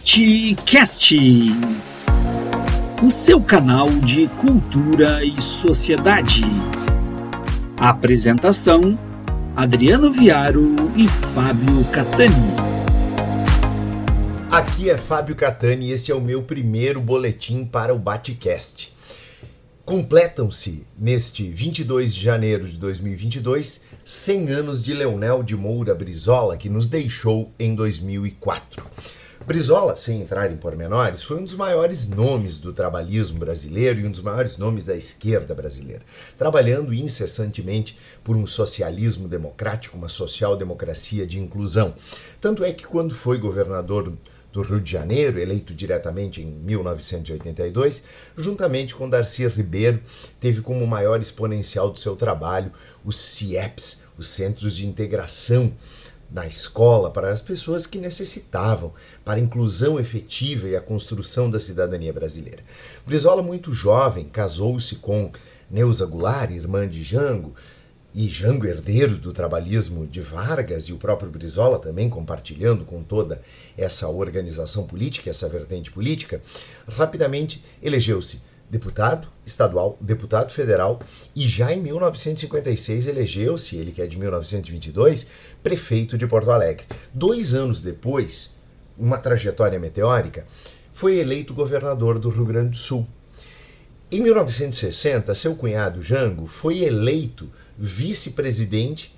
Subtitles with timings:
[0.00, 1.14] Batecast,
[3.02, 6.40] o seu canal de cultura e sociedade.
[7.76, 8.98] Apresentação:
[9.54, 12.34] Adriano Viaro e Fábio Catani.
[14.50, 18.94] Aqui é Fábio Catani e esse é o meu primeiro boletim para o Batecast.
[19.84, 26.70] Completam-se neste 22 de janeiro de 2022 100 anos de Leonel de Moura Brizola, que
[26.70, 28.86] nos deixou em 2004.
[29.50, 34.10] Brizola, sem entrar em pormenores, foi um dos maiores nomes do trabalhismo brasileiro e um
[34.12, 36.02] dos maiores nomes da esquerda brasileira,
[36.38, 41.92] trabalhando incessantemente por um socialismo democrático, uma social-democracia de inclusão.
[42.40, 44.16] Tanto é que, quando foi governador
[44.52, 48.04] do Rio de Janeiro, eleito diretamente em 1982,
[48.38, 50.00] juntamente com Darcy Ribeiro,
[50.38, 52.70] teve como maior exponencial do seu trabalho
[53.04, 55.74] os CIEPs, os Centros de Integração
[56.32, 58.92] na escola para as pessoas que necessitavam,
[59.24, 62.62] para a inclusão efetiva e a construção da cidadania brasileira.
[63.06, 65.30] Brizola, muito jovem, casou-se com
[65.70, 67.54] Neuza Goulart, irmã de Jango,
[68.12, 73.40] e Jango, herdeiro do trabalhismo de Vargas, e o próprio Brizola também compartilhando com toda
[73.78, 76.42] essa organização política, essa vertente política,
[76.88, 81.00] rapidamente elegeu-se deputado estadual, deputado federal
[81.34, 85.26] e já em 1956 elegeu-se, ele que é de 1922,
[85.62, 86.86] prefeito de Porto Alegre.
[87.12, 88.52] Dois anos depois,
[88.96, 90.46] uma trajetória meteórica,
[90.92, 93.06] foi eleito governador do Rio Grande do Sul.
[94.12, 99.14] Em 1960, seu cunhado Jango foi eleito vice-presidente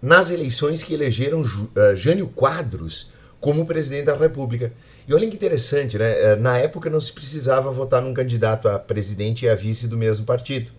[0.00, 3.10] nas eleições que elegeram uh, Jânio Quadros
[3.42, 4.72] como presidente da República.
[5.06, 6.10] E olha que interessante, né?
[6.10, 9.96] Eh, na época não se precisava votar num candidato a presidente e a vice do
[9.96, 10.70] mesmo partido.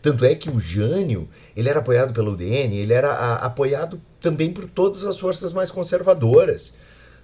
[0.00, 4.52] Tanto é que o Jânio, ele era apoiado pelo UDN, ele era a, apoiado também
[4.52, 6.74] por todas as forças mais conservadoras.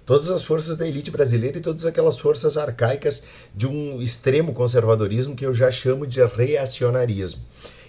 [0.05, 3.23] Todas as forças da elite brasileira e todas aquelas forças arcaicas
[3.55, 7.41] de um extremo conservadorismo que eu já chamo de reacionarismo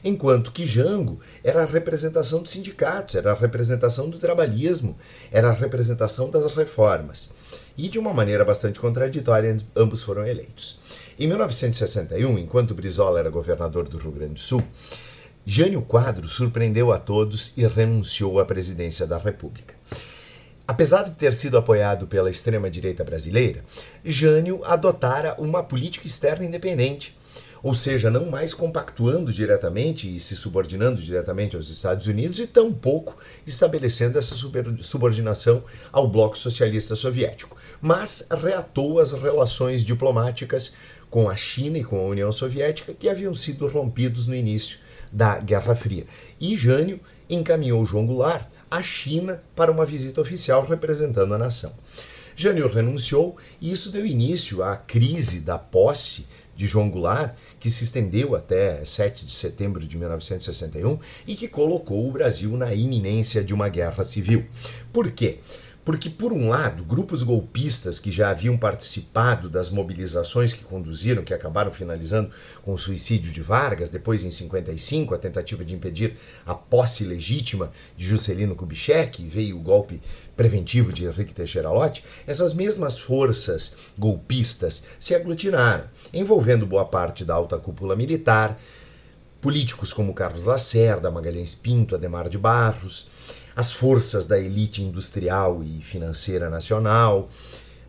[0.04, 4.98] enquanto que Jango era a representação dos sindicatos, era a representação do trabalhismo,
[5.32, 7.32] era a representação das reformas.
[7.78, 10.80] E de uma maneira bastante contraditória, ambos foram eleitos.
[11.20, 14.64] Em 1961, enquanto Brizola era governador do Rio Grande do Sul,
[15.46, 19.76] Jânio Quadro surpreendeu a todos e renunciou à presidência da República.
[20.66, 23.64] Apesar de ter sido apoiado pela extrema-direita brasileira,
[24.06, 27.16] Jânio adotara uma política externa independente,
[27.64, 33.18] ou seja, não mais compactuando diretamente e se subordinando diretamente aos Estados Unidos e tampouco
[33.48, 34.36] estabelecendo essa
[34.82, 40.74] subordinação ao bloco socialista soviético, mas reatou as relações diplomáticas
[41.10, 44.80] com a China e com a União Soviética que haviam sido rompidos no início
[45.12, 46.06] da Guerra Fria.
[46.42, 51.72] E Jânio encaminhou João Goulart à China para uma visita oficial representando a nação.
[52.36, 56.26] Jânio renunciou e isso deu início à crise da posse
[56.56, 62.08] de João Goulart, que se estendeu até 7 de setembro de 1961 e que colocou
[62.08, 64.46] o Brasil na iminência de uma guerra civil.
[64.92, 65.40] Por quê?
[65.86, 71.34] Porque, por um lado, grupos golpistas que já haviam participado das mobilizações que conduziram, que
[71.34, 76.56] acabaram finalizando com o suicídio de Vargas, depois em 55, a tentativa de impedir a
[76.56, 80.02] posse legítima de Juscelino Kubitschek, veio o golpe
[80.38, 85.84] preventivo de Henrique Teixeira Lott, essas mesmas forças golpistas se aglutinaram,
[86.14, 88.58] envolvendo boa parte da alta cúpula militar,
[89.42, 93.08] políticos como Carlos Lacerda, Magalhães Pinto, Ademar de Barros,
[93.56, 97.30] as forças da elite industrial e financeira nacional.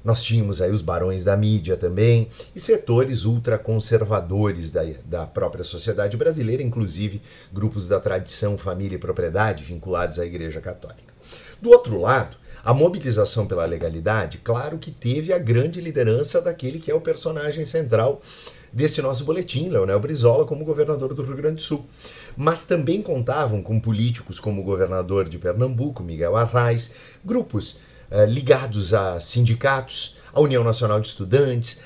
[0.04, 6.14] Nós tínhamos aí os barões da mídia também e setores ultraconservadores da, da própria sociedade
[6.16, 11.14] brasileira, inclusive grupos da tradição, família e propriedade vinculados à Igreja Católica.
[11.62, 16.90] Do outro lado, a mobilização pela legalidade, claro que teve a grande liderança daquele que
[16.90, 18.20] é o personagem central
[18.70, 21.86] deste nosso boletim, Leonel Brizola, como governador do Rio Grande do Sul.
[22.36, 26.92] Mas também contavam com políticos como o governador de Pernambuco, Miguel Arraes,
[27.24, 27.78] grupos
[28.16, 31.80] eh, ligados a sindicatos, a União Nacional de Estudantes,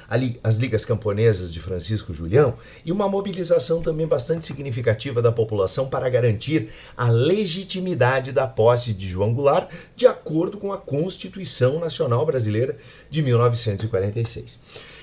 [0.45, 2.55] as Ligas Camponesas de Francisco Julião
[2.85, 9.09] e uma mobilização também bastante significativa da população para garantir a legitimidade da posse de
[9.09, 12.77] João Goulart de acordo com a Constituição Nacional Brasileira
[13.09, 14.61] de 1946.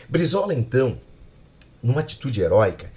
[0.07, 0.95] Brizola, então,
[1.81, 2.91] numa atitude heróica,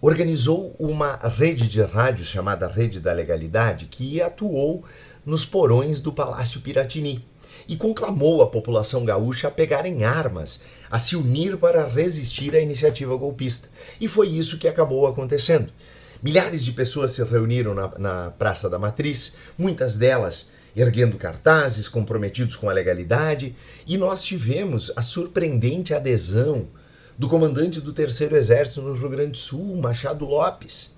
[0.00, 4.82] organizou uma rede de rádios chamada Rede da Legalidade que atuou
[5.26, 7.22] nos porões do Palácio Piratini
[7.68, 13.16] e conclamou a população gaúcha a pegarem armas, a se unir para resistir à iniciativa
[13.16, 13.68] golpista.
[14.00, 15.72] E foi isso que acabou acontecendo.
[16.22, 22.56] Milhares de pessoas se reuniram na, na Praça da Matriz, muitas delas erguendo cartazes comprometidos
[22.56, 23.54] com a legalidade,
[23.86, 26.68] e nós tivemos a surpreendente adesão
[27.16, 30.93] do comandante do Terceiro Exército no Rio Grande do Sul, Machado Lopes.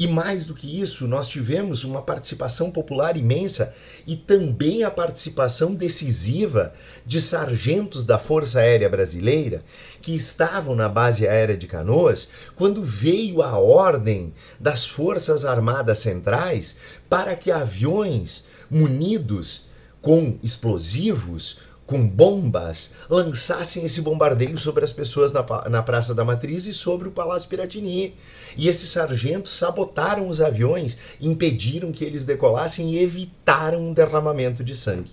[0.00, 3.74] E mais do que isso, nós tivemos uma participação popular imensa
[4.06, 6.72] e também a participação decisiva
[7.04, 9.62] de sargentos da Força Aérea Brasileira
[10.00, 16.76] que estavam na base aérea de Canoas quando veio a ordem das Forças Armadas Centrais
[17.06, 19.66] para que aviões munidos
[20.00, 21.58] com explosivos
[21.90, 27.08] com bombas, lançassem esse bombardeio sobre as pessoas na, na Praça da Matriz e sobre
[27.08, 28.14] o Palácio Piratini.
[28.56, 34.76] E esses sargentos sabotaram os aviões, impediram que eles decolassem e evitaram um derramamento de
[34.76, 35.10] sangue.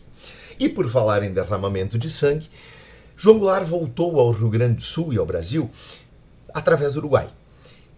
[0.59, 2.47] E por falar em derramamento de sangue,
[3.17, 5.67] João Goulart voltou ao Rio Grande do Sul e ao Brasil
[6.53, 7.27] através do Uruguai.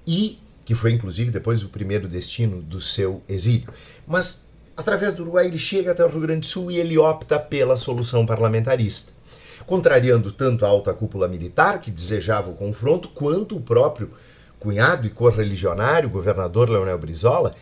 [0.08, 3.74] E que foi inclusive depois o primeiro destino do seu exílio.
[4.08, 4.46] Mas
[4.80, 7.76] Através do Uruguai, ele chega até o Rio Grande do Sul e ele opta pela
[7.76, 9.12] solução parlamentarista,
[9.66, 14.10] contrariando tanto a alta cúpula militar, que desejava o confronto, quanto o próprio
[14.58, 17.54] cunhado e correligionário, governador Leonel Brizola,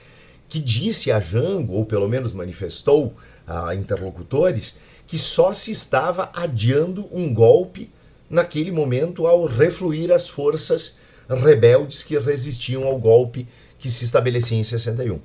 [0.48, 3.16] que disse a Jango, ou pelo menos manifestou
[3.48, 4.78] a interlocutores,
[5.08, 7.90] que só se estava adiando um golpe
[8.30, 10.98] naquele momento ao refluir as forças
[11.30, 13.48] rebeldes que resistiam ao golpe
[13.80, 15.20] que se estabelecia em 61.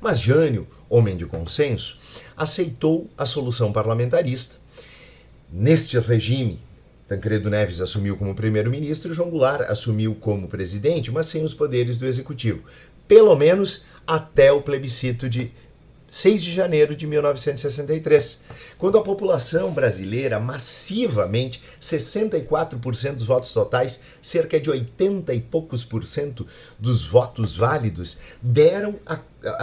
[0.00, 1.98] Mas Jânio, homem de consenso,
[2.36, 4.56] aceitou a solução parlamentarista.
[5.50, 6.60] Neste regime,
[7.06, 11.98] Tancredo Neves assumiu como primeiro-ministro e João Goulart assumiu como presidente, mas sem os poderes
[11.98, 12.62] do executivo,
[13.08, 15.50] pelo menos até o plebiscito de
[16.08, 18.40] 6 de janeiro de 1963,
[18.78, 26.06] quando a população brasileira massivamente, 64% dos votos totais, cerca de 80 e poucos por
[26.06, 26.46] cento
[26.78, 29.18] dos votos válidos, deram a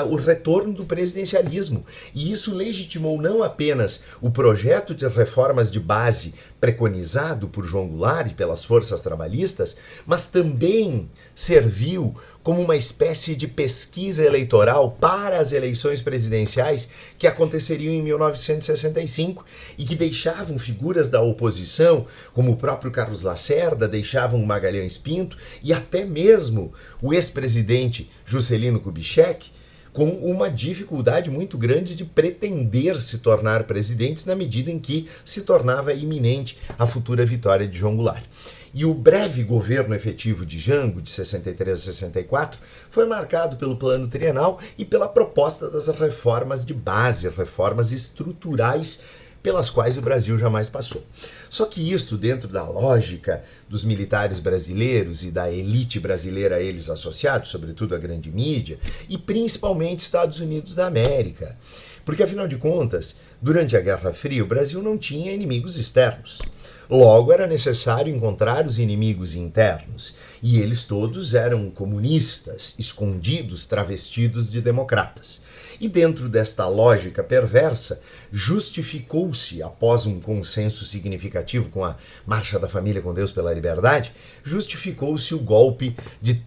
[0.09, 1.85] o retorno do presidencialismo.
[2.13, 8.31] E isso legitimou não apenas o projeto de reformas de base preconizado por João Goulart
[8.31, 9.75] e pelas forças trabalhistas,
[10.05, 16.87] mas também serviu como uma espécie de pesquisa eleitoral para as eleições presidenciais
[17.17, 19.43] que aconteceriam em 1965
[19.77, 25.73] e que deixavam figuras da oposição, como o próprio Carlos Lacerda, deixavam Magalhães Pinto e
[25.73, 26.71] até mesmo
[27.01, 29.51] o ex-presidente Juscelino Kubitschek
[29.95, 35.43] com uma dificuldade muito grande de pretender se tornar presidentes na medida em que se
[35.43, 38.25] tornava iminente a futura vitória de João Goulart.
[38.73, 42.59] E o breve governo efetivo de Jango, de 63 a 64,
[42.89, 48.99] foi marcado pelo plano trienal e pela proposta das reformas de base, reformas estruturais
[49.45, 51.05] pelas quais o Brasil jamais passou.
[51.51, 56.89] Só que isto, dentro da lógica dos militares brasileiros e da elite brasileira a eles
[56.89, 61.55] associados, sobretudo a grande mídia, e principalmente Estados Unidos da América.
[62.03, 66.41] Porque, afinal de contas, durante a Guerra Fria, o Brasil não tinha inimigos externos.
[66.89, 74.61] Logo, era necessário encontrar os inimigos internos, e eles todos eram comunistas, escondidos, travestidos de
[74.61, 75.41] democratas.
[75.79, 77.99] E dentro desta lógica perversa,
[78.31, 84.13] justificou-se, após um consenso significativo com a Marcha da Família com Deus pela Liberdade,
[84.43, 86.41] justificou-se o golpe de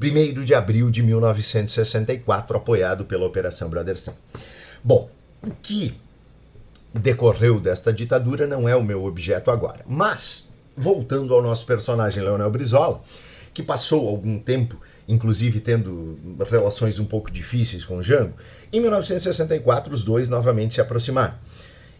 [0.00, 4.14] 1 de abril de 1964, apoiado pela Operação Brother Sun.
[4.82, 5.10] Bom,
[5.42, 5.92] o que
[6.92, 12.50] decorreu desta ditadura não é o meu objeto agora, mas, voltando ao nosso personagem Leonel
[12.50, 13.00] Brizola,
[13.52, 14.78] que passou algum tempo
[15.08, 16.18] inclusive tendo
[16.50, 18.34] relações um pouco difíceis com Jango,
[18.70, 21.34] em 1964 os dois novamente se aproximaram.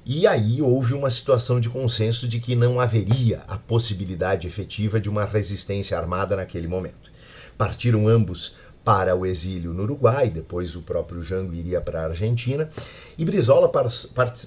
[0.04, 5.09] E aí houve uma situação de consenso de que não haveria a possibilidade efetiva de
[5.09, 7.11] uma resistência armada naquele momento.
[7.57, 8.57] Partiram ambos
[8.88, 12.71] para o exílio no Uruguai, depois o próprio Jango iria para a Argentina,
[13.18, 13.71] e Brizola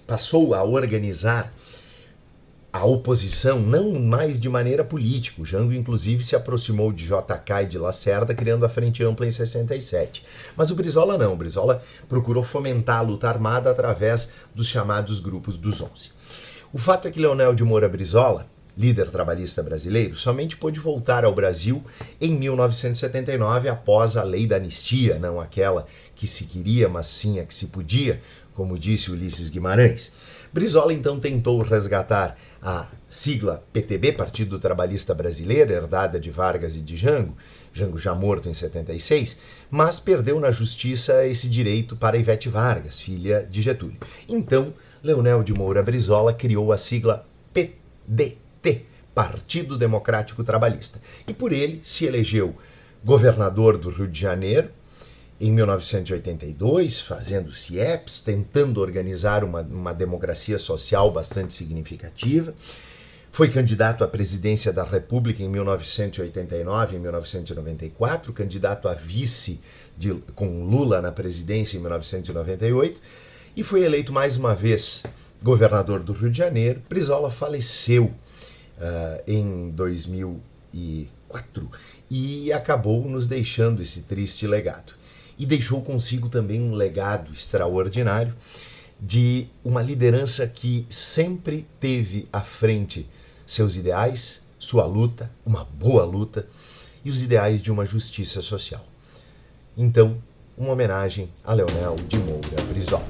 [0.08, 1.54] passou a organizar
[2.74, 5.44] a oposição, não mais de maneira política.
[5.44, 9.32] O Jango, inclusive, se aproximou de JK e de Lacerda, criando a Frente Ampla em
[9.32, 10.24] 67.
[10.58, 11.34] Mas o Brizola não.
[11.34, 11.80] O Brizola
[12.10, 16.14] procurou fomentar a luta armada através dos chamados Grupos dos Onze.
[16.74, 18.48] O fato é que Leonel de Moura Brizola,
[18.82, 21.84] líder trabalhista brasileiro, somente pôde voltar ao Brasil
[22.20, 25.86] em 1979, após a lei da anistia, não aquela
[26.16, 28.20] que se queria, mas sim a que se podia,
[28.56, 30.12] como disse Ulisses Guimarães.
[30.52, 36.98] Brizola então tentou resgatar a sigla PTB, Partido Trabalhista Brasileiro, herdada de Vargas e de
[36.98, 37.38] Jango,
[37.72, 39.38] Jango já morto em 76,
[39.70, 44.00] mas perdeu na justiça esse direito para Ivete Vargas, filha de Getúlio.
[44.28, 44.74] Então,
[45.04, 47.26] Leonel de Moura Brizola criou a sigla
[49.14, 52.56] Partido Democrático Trabalhista, e por ele se elegeu
[53.04, 54.70] governador do Rio de Janeiro
[55.40, 62.54] em 1982, fazendo CIEPs, tentando organizar uma, uma democracia social bastante significativa.
[63.32, 69.62] Foi candidato à presidência da República em 1989 e 1994, candidato a vice
[69.98, 73.02] de, com Lula na presidência em 1998
[73.56, 75.04] e foi eleito mais uma vez
[75.42, 76.82] governador do Rio de Janeiro.
[76.88, 78.14] Brizola faleceu
[78.82, 81.70] uh, em 2004
[82.10, 84.94] e acabou nos deixando esse triste legado
[85.38, 88.36] e deixou consigo também um legado extraordinário
[89.00, 93.08] de uma liderança que sempre teve à frente
[93.46, 96.48] seus ideais, sua luta, uma boa luta
[97.04, 98.86] e os ideais de uma justiça social.
[99.76, 100.22] Então,
[100.56, 103.06] uma homenagem a Leonel de Moura Brizola.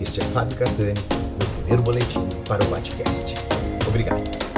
[0.00, 0.94] Este é Fábio Catani,
[1.38, 3.34] meu primeiro boletim para o Batcast.
[3.86, 4.53] Obrigado.